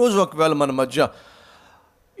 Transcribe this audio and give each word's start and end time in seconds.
ఈరోజు 0.00 0.18
ఒకవేళ 0.18 0.52
మన 0.52 0.70
మధ్య 0.70 1.08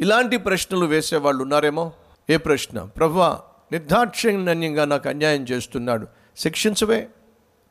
ఇలాంటి 0.00 0.36
ప్రశ్నలు 0.36 0.86
వేసేవాళ్ళు 0.86 1.42
ఉన్నారేమో? 1.42 1.92
ఏ 2.30 2.36
ప్రశ్న? 2.36 2.82
ప్రభా 2.82 3.42
నిర్దాక్షిణ్యంగా 3.72 4.84
నాకు 4.84 5.08
అన్యాయం 5.08 5.44
చేస్తున్నాడు. 5.44 6.06
శిక్షించవే. 6.36 7.08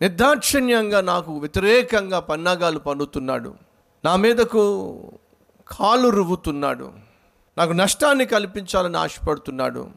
నిర్దాక్షిణ్యంగా 0.01 1.01
నాకు 1.01 1.37
వ్యతిరేకంగా 1.37 2.19
పన్నాగాలు 2.19 2.79
పన్నుతున్నాడు. 2.79 3.53
నా 4.05 4.15
మీదకు 4.15 5.01
కాలు 5.67 6.09
రువ్వుతున్నాడు. 6.09 6.91
నాకు 7.57 7.71
నష్టాన్ని 7.71 8.25
కల్పించాలని 8.25 8.97
ఆశపడుతున్నాడు. 8.97 9.89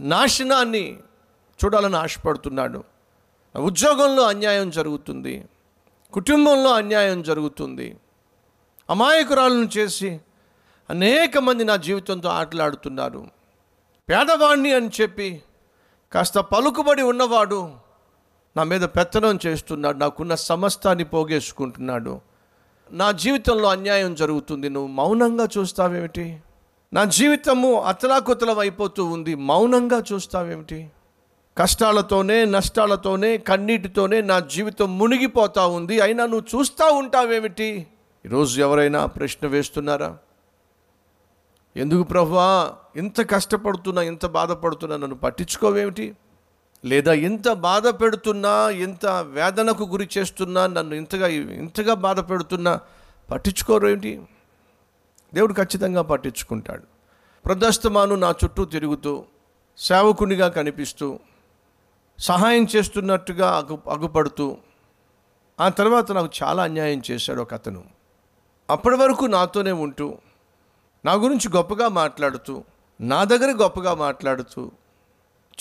నాశనాన్ని 0.00 0.98
చూడాలని 1.64 1.96
ఆశపడుతున్నాడు. 1.96 2.84
ఉద్యోగంలో 3.56 4.22
అన్యాయం 4.22 4.70
జరుగుతుంది. 4.70 5.44
కుటుంబంలో 6.12 6.74
అన్యాయం 6.74 7.22
జరుగుతుంది. 7.22 7.96
అమాయకురాలను 8.90 9.68
చేసి 9.78 10.20
అనేక 10.90 11.38
మంది 11.38 11.64
నా 11.64 11.76
జీవితంతో 11.76 12.28
ఆటలాడుతున్నారు. 12.28 13.26
పేదవాణ్ణి 14.08 14.74
అని 14.74 14.90
చెప్పి 15.00 15.42
కాస్త 16.12 16.38
పలుకుబడి 16.38 17.02
ఉన్నవాడు 17.02 17.70
నా 18.56 18.62
మీద 18.64 18.80
పెత్తనం 18.80 19.38
చేస్తున్నాడు 19.46 19.98
నాకున్న 19.98 20.34
సమస్తాన్ని 20.34 21.04
పోగేసుకుంటున్నాడు. 21.04 22.20
నా 22.92 23.12
జీవితంలో 23.12 23.68
అన్యాయం 23.68 24.14
జరుగుతుంది 24.14 24.68
నువ్వు 24.68 24.88
మౌనంగా 24.88 25.48
చూస్తావేమిటి? 25.58 26.40
నా 26.92 27.04
జీవితము 27.04 27.80
అతలాకుతలం 27.80 28.58
అయిపోతూ 28.58 29.04
ఉంది 29.04 29.34
మౌనంగా 29.34 30.02
చూస్తావేమిటి? 30.12 30.90
కష్టాలతోనే 31.58 32.44
నష్టాలతోనే 32.44 33.38
కన్నీటితోనే 33.38 34.20
నా 34.20 34.40
జీవితం 34.40 34.98
మునిగిపోతూ 34.98 35.68
ఉంది 35.68 36.00
అయినా 36.00 36.26
నువ్వు 36.26 36.58
చూస్తూ 36.58 36.92
ఉంటావేమిటి? 36.92 37.86
ఈరోజు 38.24 38.60
ఎవరైనా 38.60 39.06
ప్రశ్న 39.06 39.46
వేస్తున్నారా? 39.46 40.18
ఎందుకు 41.76 42.02
ప్రభువా 42.02 42.74
ఇంత 42.96 43.30
కష్టపడుతున్నా 43.30 44.02
ఇంత 44.02 44.26
బాధపడుతున్నా 44.26 44.96
నన్ను 44.96 45.16
పట్టించుకోవేమిటి? 45.16 46.16
లేదా 46.84 47.12
ఇంత 47.12 47.48
బాధ 47.48 47.88
పెడుతున్నా 47.88 48.70
ఇంత 48.70 49.06
వేదనకు 49.06 49.84
గురి 49.84 50.08
చేస్తున్నా 50.18 50.66
నన్ను 50.66 50.94
ఇంతగా 50.94 51.26
ఇంతగా 51.62 51.94
బాధ 51.94 52.30
పెడుతున్నా 52.30 52.80
పట్టించుకోరేమిటి? 53.30 54.22
దేవుడు 55.34 55.52
ఖచ్చితంగా 55.52 56.02
పట్టించుకుంటాడు. 56.02 56.86
ప్రదస్తమాను 57.44 58.14
నా 58.14 58.34
చుట్టూ 58.44 58.64
తిరుగుతూ 58.64 59.24
సేవకునిగా 59.78 60.48
కనిపిస్తూ 60.48 61.18
సహాయం 62.18 62.66
చేస్తున్నట్టుగా 62.76 63.56
అగు 63.56 63.78
అగుపడుతూ 63.90 64.56
ఆ 65.60 65.68
తర్వాత 65.68 66.12
నాకు 66.12 66.30
చాలా 66.42 66.62
అన్యాయం 66.62 67.02
చేశాడు 67.10 67.42
ఒక 67.42 67.54
అతను 67.54 67.97
అప్పటి 68.70 68.96
వరకు 68.96 69.24
నాతోనే 69.24 69.72
ఉంటూ 69.72 70.18
నా 71.04 71.12
గురించి 71.12 71.56
గొప్పగా 71.56 71.88
మాట్లాడుతూ 71.88 72.64
నా 73.00 73.24
దగ్గర 73.24 73.56
గొప్పగా 73.62 73.94
మాట్లాడుతూ 73.94 74.70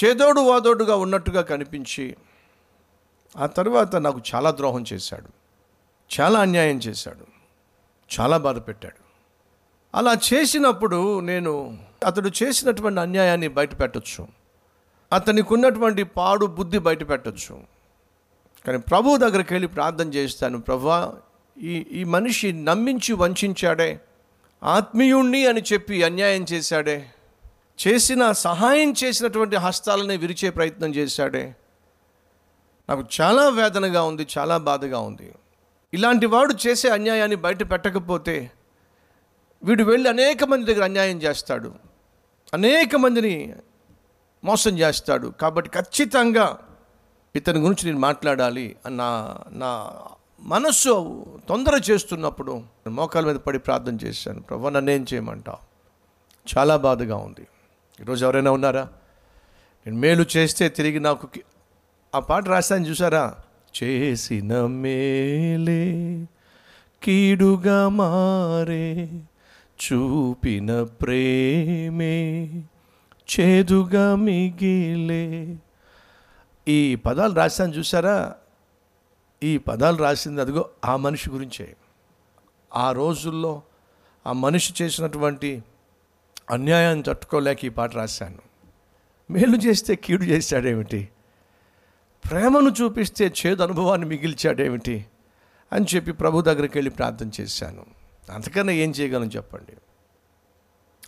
చేదోడు 0.05 0.41
వాదోడుగా 0.41 0.95
ఉన్నట్టుగా 0.95 1.41
కనిపించి 1.41 2.17
ఆ 3.37 3.45
తర్వాత 3.45 3.95
నాకు 3.95 4.21
చాలా 4.35 4.51
ద్రోహం 4.51 4.85
చేశాడు. 4.93 5.29
చాలా 6.19 6.39
అన్యాయం 6.39 6.77
చేశాడు. 6.77 7.25
చాలా 8.19 8.37
బాధ 8.37 8.57
పెట్టాడు. 8.57 9.07
అలా 9.97 10.17
చేసినప్పుడు 10.33 11.19
నేను 11.19 11.77
అతడు 12.05 12.31
చేసినటువంటి 12.43 12.99
అన్యాయాన్ని 12.99 13.47
బయట 13.47 13.79
పెట్టచ్చు. 13.79 14.27
అతనికి 15.13 15.53
ఉన్నటువంటి 15.53 16.03
పాడు 16.03 16.45
బుద్ధి 16.45 16.79
బయట 16.79 17.09
పెట్టచ్చు. 17.09 17.63
కానీ 18.65 18.77
ప్రభువు 18.77 19.17
దగ్గరికి 19.17 19.53
వెళ్ళి 19.53 19.67
ప్రార్థన 19.67 20.13
చేస్తాను 20.13 20.61
ప్రభా 20.61 21.19
ఈ 21.61 21.85
ఈ 21.91 22.03
మనిషి 22.03 22.51
నమ్మించి 22.51 23.13
వంచాడే 23.13 23.99
ఆత్మీయుణ్ణి 24.63 25.45
అని 25.45 25.61
చెప్పి 25.73 26.03
అన్యాయం 26.03 26.45
చేశాడే 26.53 27.09
చేసిన 27.87 28.31
సహాయం 28.31 28.93
చేసినటువంటి 29.03 29.55
హస్తాలని 29.55 30.17
విరిచే 30.17 30.49
ప్రయత్నం 30.49 30.95
చేశాడే. 30.95 31.55
నాకు 32.89 33.03
చాలా 33.21 33.49
వేదనగా 33.49 34.03
ఉంది 34.03 34.27
చాలా 34.37 34.57
బాధగా 34.57 34.99
ఉంది. 34.99 35.35
ఇలాంటి 35.93 36.25
వాడు 36.25 36.53
చేసే 36.67 36.89
అన్యాయాన్ని 36.89 37.35
బయట 37.35 37.71
పెట్టకపోతే 37.71 38.51
వీడు 39.63 39.83
వెళ్ళి 39.83 40.09
అనేక 40.09 40.43
మంది 40.43 40.73
దగ్గర 40.73 40.83
అన్యాయం 40.83 41.21
చేస్తాడు. 41.21 41.73
అనేక 42.53 42.95
మందిని 42.95 43.53
మోసం 44.43 44.79
చేస్తాడు. 44.79 45.27
కాబట్టి 45.27 45.69
ఖచ్చితంగా 45.69 46.59
ఇతని 47.35 47.59
గురించి 47.59 47.85
నేను 47.85 47.99
మాట్లాడాలి 47.99 48.75
అన్న 48.85 49.01
నా 49.51 50.01
మనస్సు 50.41 51.25
తొందర 51.49 51.81
చేస్తున్నప్పుడు 51.89 52.63
మోకాల 52.87 53.25
మీద 53.25 53.35
పడి 53.35 53.59
ప్రార్థన 53.59 53.95
చేశాను 53.95 54.41
ప్రభు 54.41 54.69
నన్నేం 54.69 55.05
చేయమంటావు? 55.13 55.57
చాలా 56.57 56.75
బాధగా 56.77 57.15
ఉంది. 57.15 57.47
ఈరోజు 58.01 58.25
ఎవరైనా 58.25 58.51
ఉన్నారా? 58.51 58.81
నేను 59.87 59.97
మేలు 59.97 60.25
చేస్తే 60.37 60.69
తిరిగి 60.69 60.99
నాకు 60.99 61.29
ఆ 62.15 62.19
పాట 62.19 62.47
రాశాను 62.47 62.85
చూసారా? 62.85 63.35
చేసిన 63.83 64.65
మేలే 64.65 66.23
కీడుగా 67.03 67.89
మారే 67.89 69.09
చూపిన 69.85 70.83
ప్రేమే 70.83 72.45
చేదుగా 73.39 74.15
మిగిలే. 74.15 75.57
ఈ 76.67 76.95
పదాలు 76.95 77.33
రాశాను 77.33 77.73
చూసారా? 77.73 78.35
ఈ 79.43 79.57
పదాలు 79.57 79.97
రాసింది 79.97 80.41
అదిగో 80.41 80.69
ఆ 80.85 80.95
మనిషి 80.95 81.29
గురించే. 81.29 81.75
ఆ 82.75 82.91
రోజుల్లో 82.91 83.61
ఆ 84.27 84.31
మనిషి 84.31 84.83
చేసినటువంటి 84.83 85.63
అన్యాయాన్ని 86.51 87.03
తట్టుకోలేక 87.03 87.65
ఈ 87.65 87.69
పాట 87.69 87.95
రాశాను. 87.95 88.39
మేలు 89.31 89.57
చేస్తే 89.57 89.95
కీడు 89.95 90.23
చేశాడేమిటి? 90.23 91.09
ప్రేమను 92.29 92.69
చూపిస్తే 92.69 93.33
చేదు 93.45 93.63
అనుభవాన్ని 93.63 94.07
మిగిల్చాడేమిటి? 94.07 95.05
అని 95.73 95.85
చెప్పి 95.95 96.11
ప్రభు 96.11 96.41
దగ్గరికి 96.41 96.77
వెళ్ళి 96.77 96.91
ప్రార్థన 96.91 97.31
చేశాను. 97.41 97.85
అంతకన్నా 98.31 98.73
ఏం 98.73 98.91
చేయగలను 98.91 99.29
చెప్పండి. 99.29 99.73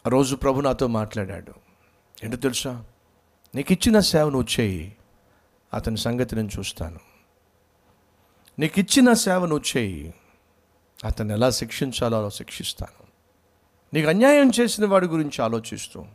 ఆ 0.06 0.10
రోజు 0.10 0.36
ప్రభు 0.36 0.62
నాతో 0.62 0.88
మాట్లాడాడు. 0.88 1.54
ఏంటో 2.24 2.38
తెలుసా? 2.38 2.86
నీకు 3.56 3.74
ఇచ్చిన 3.74 4.00
సేవ 4.00 4.30
నువ్వు 4.30 4.62
చేయి. 4.62 4.96
అతని 5.74 5.98
సంగతి 5.98 6.36
నేను 6.36 6.50
చూస్తాను. 6.60 7.09
నీకు 8.60 8.80
ఇచ్చిన 8.80 9.14
సేవ 9.14 9.46
నువ్వు 9.46 9.78
చేయి. 9.78 10.14
అతన్ని 11.06 11.34
ఎలా 11.34 11.50
శిక్షించాలో 11.50 12.18
అలా 12.18 12.30
శిక్షిస్తాను. 12.30 13.08
నీకు 13.94 14.08
అన్యాయం 14.08 14.52
చేసిన 14.60 14.86
వాడి 14.86 15.08
గురించి 15.08 15.44
ఆలోచిస్తూ 15.44 16.06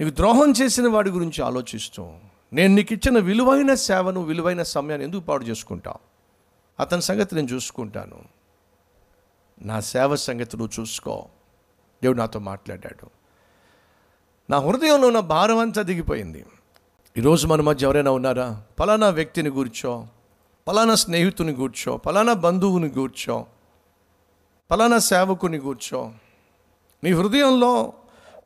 నీకు 0.00 0.16
ద్రోహం 0.16 0.52
చేసిన 0.52 0.88
వాడి 0.88 1.10
గురించి 1.10 1.44
ఆలోచిస్తూ 1.44 2.12
నేను 2.52 2.74
నీకు 2.74 2.92
ఇచ్చిన 2.92 3.18
విలువైన 3.18 3.74
సేవను 3.74 4.22
విలువైన 4.22 4.62
సమయాన్ని 4.62 5.06
ఎందుకు 5.06 5.20
పాడు 5.20 5.44
చేసుకుంటావు 5.44 5.98
అతని 6.80 7.02
సంగతి 7.02 7.34
నేను 7.34 7.48
చూసుకుంటాను. 7.48 8.24
నా 9.62 9.80
సేవ 9.80 10.16
సంగతి 10.16 10.56
నువ్వు 10.56 10.80
చూసుకో. 10.80 11.26
దేవుడు 12.02 12.18
నాతో 12.18 12.38
మాట్లాడాడు. 12.38 13.10
నా 14.50 14.58
హృదయంలో 14.58 15.06
ఉన్న 15.06 15.20
భారం 15.20 15.58
అంతా 15.58 15.82
దిగిపోయింది. 15.82 16.44
ఈరోజు 17.16 17.46
మన 17.46 17.60
మధ్య 17.60 17.86
ఎవరైనా 17.86 18.10
ఉన్నారా? 18.10 18.62
ఫలానా 18.78 19.08
వ్యక్తిని 19.08 19.48
గురించో 19.48 20.08
పలానా 20.68 20.94
స్నేహితుని 20.94 21.54
కూర్చో 21.54 21.96
పలానా 21.96 22.32
బంధువుని 22.32 22.88
కూర్చో 22.90 23.46
పలానా 24.70 24.98
సేవకుని 24.98 25.58
కూర్చో. 25.58 26.12
నీ 27.04 27.12
హృదయంలో 27.12 27.92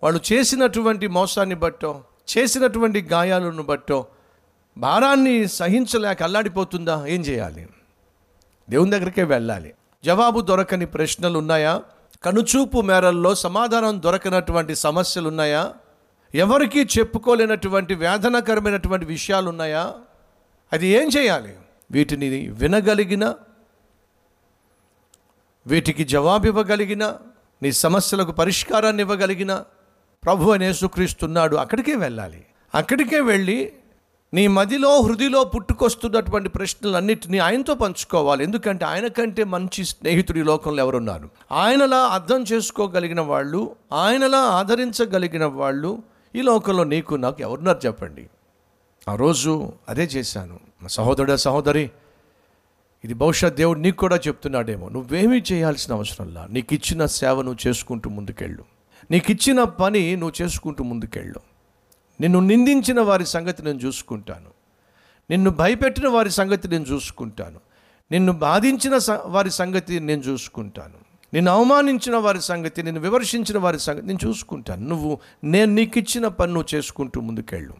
వాళ్ళు 0.02 0.32
చేసినటువంటి 0.32 1.06
మోసాన్ని 1.06 1.54
బట్టో 1.54 2.04
చేసినటువంటి 2.38 3.02
గాయాలను 3.02 3.62
బట్టో 3.62 4.06
భారాన్ని 4.78 5.48
సహించలేక 5.48 6.22
అల్లాడిపోతుందా? 6.22 7.06
ఏం 7.06 7.20
చేయాలి? 7.20 7.68
దేవుని 8.70 8.90
దగ్గరికే 8.90 9.22
వెళ్ళాలి. 9.22 9.74
జవాబు 10.04 10.40
దొరకని 10.40 10.86
ప్రశ్నలు 10.86 11.38
ఉన్నాయా 11.38 11.82
కనుచూపు 12.22 12.80
మేరల్లో 12.80 13.34
సమాధానం 13.34 14.02
దొరకనటువంటి 14.02 14.76
సమస్యలు 14.76 15.28
ఉన్నాయా 15.28 15.74
ఎవరికీ 16.34 16.84
చెప్పుకోలేనటువంటి 16.84 17.94
వేదనకరమైనటువంటి 17.94 19.06
విషయాలు 19.06 19.48
ఉన్నాయా 19.48 19.94
అది 20.72 20.86
ఏం 20.86 21.08
చేయాలి? 21.08 21.56
వీటిని 21.90 22.48
వినగలిగిన 22.48 23.34
వీటికి 25.66 26.04
జవాబు 26.04 26.46
ఇవ్వగలిగిన 26.46 27.14
నీ 27.62 27.72
సమస్యలకు 27.72 28.32
పరిష్కారాన్ని 28.32 29.02
ఇవ్వగలిగిన 29.02 29.64
ప్రభు 30.24 30.50
అనే 30.50 30.72
సుక్రీస్తున్నాడు 30.72 31.56
అక్కడికే 31.56 31.94
వెళ్ళాలి. 31.94 32.46
అక్కడికే 32.74 33.20
వెళ్ళి 33.20 33.72
నీ 34.34 34.46
మదిలో 34.46 35.00
హృదిలో 35.00 35.44
పుట్టుకొస్తున్నటువంటి 35.44 36.48
ప్రశ్నలన్నిటినీ 36.48 37.38
ఆయనతో 37.38 37.74
పంచుకోవాలి. 37.74 38.44
ఎందుకంటే 38.44 38.84
ఆయన 38.84 39.06
కంటే 39.06 39.44
మంచి 39.44 39.84
స్నేహితుడు 39.84 40.38
ఈ 40.38 40.42
లోకంలో 40.42 40.82
ఎవరున్నారు? 40.82 41.30
ఆయనలా 41.52 41.98
అర్థం 41.98 42.42
చేసుకోగలిగిన 42.42 43.20
వాళ్ళు 43.20 43.76
ఆయనలా 43.92 44.38
ఆదరించగలిగిన 44.38 45.44
వాళ్ళు 45.44 46.02
ఈ 46.34 46.42
లోకంలో 46.42 46.84
నీకు 46.84 47.14
నాకు 47.14 47.42
ఎవరున్నారు 47.42 47.80
చెప్పండి? 47.86 48.30
ఆ 49.08 49.14
రోజు 49.14 49.72
అదే 49.88 50.04
చేశాను. 50.04 50.60
మా 50.82 50.88
సహోదరుడు 50.88 51.36
సహోదరి 51.36 51.90
ఇది 53.04 53.14
బహుశా 53.14 53.48
దేవుడు 53.48 53.78
నీకు 53.78 53.96
కూడా 53.96 54.16
చెప్తున్నాడేమో. 54.16 54.88
నువ్వేమీ 54.88 55.42
చేయాల్సిన 55.52 55.94
అవసరంలా? 55.94 56.46
నీకు 56.50 56.74
ఇచ్చిన 56.74 57.06
సేవ 57.06 57.42
నువ్వు 57.42 57.68
చేసుకుంటూ 57.68 58.10
ముందుకెళ్ళు. 58.10 58.64
నీకు 59.10 59.30
ఇచ్చిన 59.30 59.62
పని 59.62 60.16
నువ్వు 60.16 60.42
చేసుకుంటూ 60.42 60.84
ముందుకెళ్ళు. 60.84 61.40
నిన్ను 62.20 62.40
నిందించిన 62.40 63.00
వారి 63.00 63.26
సంగతి 63.26 63.62
నేను 63.62 63.78
చూసుకుంటాను. 63.78 64.50
నిన్ను 65.30 65.50
భయపెట్టిన 65.50 66.08
వారి 66.08 66.30
సంగతి 66.30 66.68
నేను 66.68 66.84
చూసుకుంటాను. 66.84 67.60
నిన్ను 68.12 68.32
బాధించిన 68.32 68.98
స- 68.98 69.22
వారి 69.24 69.50
సంగతి 69.50 70.00
నేను 70.00 70.20
చూసుకుంటాను. 70.20 70.94
నిన్ను 71.34 71.52
అవమానించిన 71.52 72.16
వారి 72.16 72.42
సంగతి 72.42 72.82
నిన్ను 72.82 73.00
విమర్శించిన 73.00 73.58
వారి 73.58 73.80
సంగతి 73.80 74.06
నేను 74.06 74.18
చూసుకుంటాను. 74.26 74.88
నువ్వు 74.88 75.18
నేను 75.44 75.72
నీకు 75.72 75.98
ఇచ్చిన 75.98 76.28
పని 76.28 76.52
నువ్వు 76.52 76.76
చేసుకుంటూ 76.76 77.20
ముందుకెళ్ళు. 77.20 77.74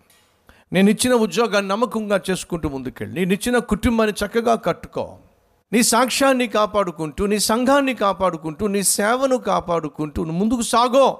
నేను 0.72 0.90
ఇచ్చిన 0.90 1.14
ఉద్యోగాన్ని 1.14 1.70
నమ్మకంగా 1.70 2.20
చేసుకుంటూ 2.30 2.68
ముందుకెళ్ళి. 2.68 3.20
నేను 3.20 3.32
ఇచ్చిన 3.32 3.58
కుటుంబాన్ని 3.58 4.26
చక్కగా 4.26 4.54
కట్టుకో. 4.54 5.18
నీ 5.72 5.82
సాక్ష్యాన్ని 5.82 6.48
కాపాడుకుంటూ 6.48 7.26
నీ 7.26 7.38
సంఘాన్ని 7.38 7.94
కాపాడుకుంటూ 7.94 8.66
నీ 8.66 8.82
సేవను 8.82 9.36
కాపాడుకుంటూ 9.36 10.24
నువ్వు 10.24 10.38
ముందుకు 10.40 10.62
సాగో. 10.62 11.18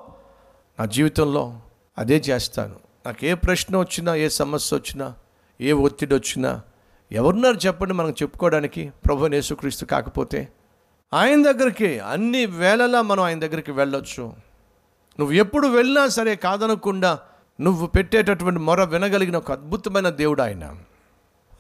నా 0.79 0.85
జీవితంలో 0.85 1.61
అదే 1.99 2.17
చేస్తాను. 2.17 2.75
నాకు 3.07 3.25
ఏ 3.25 3.35
ప్రశ్న 3.35 3.77
వచ్చినా 3.77 4.15
ఏ 4.15 4.29
సమస్య 4.29 4.77
వచ్చినా 4.77 5.15
ఏ 5.61 5.73
ఒత్తిడి 5.73 6.15
వచ్చినా 6.15 6.63
ఎవరున్నారు 7.13 7.57
చెప్పండి 7.67 7.95
మనం 7.95 8.11
చెప్పుకోవడానికి? 8.11 8.93
ప్రభు 9.07 9.27
యేసుక్రీస్తు 9.27 9.85
కాకపోతే 9.85 10.49
ఆయన 11.15 11.53
దగ్గరికి 11.53 11.99
అన్ని 11.99 12.47
వేళలా 12.47 13.03
మనం 13.03 13.23
ఆయన 13.23 13.39
దగ్గరికి 13.39 13.73
వెళ్ళొచ్చు. 13.73 14.23
నువ్వు 15.21 15.33
ఎప్పుడు 15.33 15.69
వెళ్ళినా 15.69 16.09
సరే 16.09 16.37
కాదనకుండా 16.37 17.19
నువ్వు 17.61 17.87
పెట్టేటటువంటి 17.87 18.61
మొర 18.61 18.85
వినగలిగిన 18.85 19.37
ఒక 19.37 19.53
అద్భుతమైన 19.53 20.09
దేవుడు 20.09 20.43
ఆయన. 20.43 20.77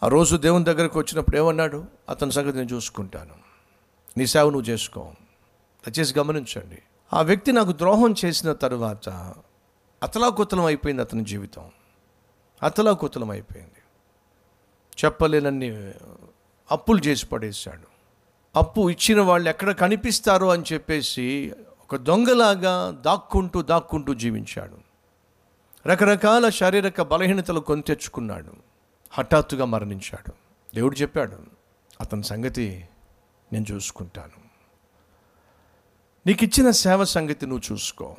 ఆ 0.03 0.09
రోజు 0.09 0.37
దేవుని 0.37 0.65
దగ్గరకు 0.65 0.99
వచ్చినప్పుడు 0.99 1.37
ఏమన్నాడు? 1.37 1.85
అతని 2.09 2.33
సంగతి 2.33 2.59
నేను 2.59 2.69
చూసుకుంటాను. 2.69 3.35
నీ 4.19 4.27
సేవ 4.27 4.50
నువ్వు 4.50 4.71
చేసుకో. 4.71 5.12
దయచేసి 5.87 6.19
గమనించండి. 6.19 6.79
ఆ 7.12 7.23
వ్యక్తి 7.23 7.53
నాకు 7.53 7.73
ద్రోహం 7.73 8.15
చేసిన 8.25 8.53
తరువాత 8.53 9.35
అతలాకుతలం 10.03 10.65
అయిపోయింది 10.65 11.03
అతని 11.03 11.25
జీవితం. 11.25 11.71
అతలాకుతలం 12.62 13.31
అయిపోయింది. 13.31 13.73
చెప్పలేనన్ని 15.05 15.91
అప్పులు 16.71 17.01
చేసి 17.01 17.27
పడేశాడు. 17.27 17.87
అప్పు 18.59 18.91
ఇచ్చిన 18.91 19.21
వాళ్ళు 19.21 19.49
ఎక్కడ 19.49 19.71
కనిపిస్తారో 19.71 20.49
అని 20.49 20.65
చెప్పేసి 20.73 21.53
ఒక 21.81 21.97
దొంగలాగా 21.97 22.91
దాక్కుంటూ 22.91 23.62
దాక్కుంటూ 23.62 24.15
జీవించాడు. 24.15 24.88
రకరకాల 25.87 26.49
శారీరక 26.49 27.03
బలహీనతలు 27.03 27.61
కొని 27.61 27.83
తెచ్చుకున్నాడు. 27.83 28.53
హఠాత్తుగా 29.13 29.65
మరణించాడు. 29.65 30.33
దేవుడు 30.75 30.97
చెప్పాడు 30.97 31.37
అతని 32.01 32.25
సంగతి 32.25 32.89
నేను 33.53 33.67
చూసుకుంటాను. 33.73 34.49
నీకు 36.27 36.45
ఇచ్చిన 36.45 36.71
సేవ 36.71 37.05
సంగతి 37.05 37.47
నువ్వు 37.47 37.73
చూసుకో. 37.73 38.17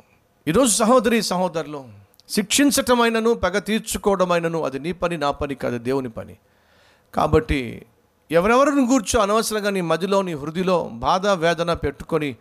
ఈరోజు 0.48 0.76
సహోదరి 0.76 1.22
సహోదరులు 1.22 1.88
శిక్షించటమైనను 2.28 3.34
పగ 3.34 3.58
తీర్చుకోవడమైనను 3.58 4.62
అది 4.62 4.78
నీ 4.78 4.92
పని 4.92 5.18
నా 5.18 5.30
పని 5.30 5.54
కాదు 5.54 5.78
దేవుని 5.78 6.10
పని. 6.10 6.36
కాబట్టి 7.14 7.86
ఎవరెవరిని 8.30 8.86
కూర్చో 8.86 9.20
అనవసరంగా 9.20 9.70
నీ 9.70 9.80
మదిలో 9.80 10.22
నీ 10.22 10.34
హృదిలో 10.34 10.90
బాధ 10.92 11.26
వేదన 11.26 11.74
పెట్టుకొని 11.74 12.36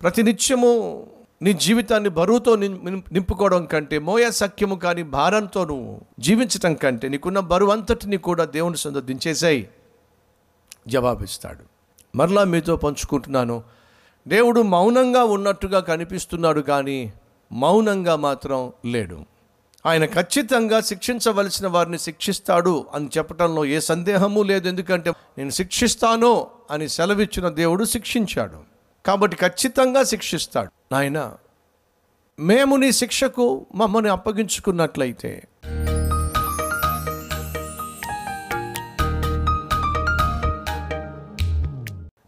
ప్రతినిత్యము 0.00 1.06
నీ 1.42 1.52
జీవితాన్ని 1.52 2.08
బరువుతో 2.08 2.56
నింపుకోవడం 2.56 3.66
కంటే 3.66 3.98
మోయ 3.98 4.30
సఖ్యము 4.30 4.74
కానీ 4.74 5.02
భారంతో 5.02 5.64
నువ్వు 5.64 6.00
జీవించటం 6.18 6.74
కంటే 6.74 7.08
నీకున్న 7.08 7.38
బరువు 7.38 7.70
అంతటిని 7.70 8.16
కూడా 8.16 8.44
దేవుని 8.44 8.76
సొంత 8.76 8.98
దించేసాయి. 8.98 9.68
జవాబిస్తాడు. 10.88 11.64
మరలా 12.16 12.44
మీతో 12.44 12.76
పంచుకుంటున్నాను. 12.76 13.62
దేవుడు 14.28 14.60
మౌనంగా 14.60 15.24
ఉన్నట్టుగా 15.24 15.80
కనిపిస్తున్నాడు 15.80 16.60
కానీ 16.60 17.12
మౌనంగా 17.52 18.16
మాత్రం 18.16 18.72
లేడు. 18.84 19.20
ఆయన 19.86 20.04
ఖచ్చితంగా 20.04 20.80
శిక్షించవలసిన 20.80 21.66
వారిని 21.66 21.98
శిక్షిస్తాడు 21.98 22.86
అని 22.94 23.08
చెప్పడంలో 23.18 23.64
ఏ 23.64 23.80
సందేహము 23.80 24.42
లేదు. 24.42 24.68
ఎందుకంటే 24.68 25.12
నేను 25.38 25.50
శిక్షిస్తాను 25.50 26.46
అని 26.70 26.88
సెలవిచ్చిన 26.88 27.48
దేవుడు 27.48 27.84
శిక్షించాడు. 27.84 28.69
కాబట్టి 29.06 29.36
ఖచ్చితంగా 29.36 30.02
శిక్షిస్తాడు. 30.02 30.70
నాయన 30.92 31.32
మేము 32.38 32.76
నీ 32.76 32.92
శిక్షకు 32.92 33.66
మమ్మల్ని 33.74 34.10
అప్పగించుకున్నట్లయితే. 34.10 35.42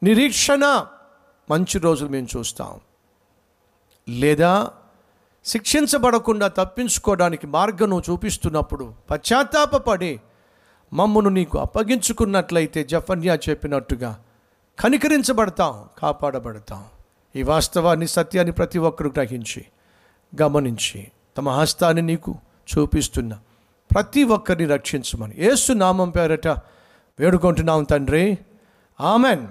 నిరీక్షణ 0.02 0.86
మంచి 1.50 1.78
రోజులు 1.78 2.08
మేము 2.08 2.28
చూస్తాం. 2.36 2.80
లేదా 4.08 4.70
శిక్షించబడకుండా 5.44 6.48
తప్పించుకోవడానికి 6.48 7.46
మార్గం 7.46 7.90
నువ్వు 7.90 8.12
చూపిస్తున్నప్పుడు 8.12 8.94
పశ్చాత్తాపపడి 9.10 10.20
మమ్మను 10.92 11.30
నీకు 11.30 11.58
అప్పగించుకున్నట్లయితే 11.58 12.84
జఫన్యా 12.84 13.38
చెప్పినట్టుగా 13.48 14.24
కనికరించబడతాం 14.78 15.88
కాపాడబడతాం. 15.98 16.84
ఈ 17.36 17.42
వాస్తవాన్ని 17.42 18.08
సత్యాన్ని 18.08 18.52
ప్రతి 18.52 18.78
ఒక్కరు 18.78 19.08
గ్రహించి 19.08 19.64
గమనించి 20.42 21.10
తమ 21.36 21.48
హస్తాన్ని 21.48 22.02
నీకు 22.02 22.36
చూపిస్తున్న 22.78 23.38
ప్రతి 23.94 24.24
ఒక్కరిని 24.24 24.64
రక్షించమని. 24.64 25.34
ఏసు 25.38 25.72
నామం 25.72 26.10
పేరట 26.10 26.48
వేడుకుంటున్నాం 27.18 27.84
తండ్రి. 27.84 28.38
ఆమెన్. 29.00 29.46